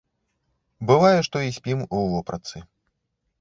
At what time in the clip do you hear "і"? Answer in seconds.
1.49-1.53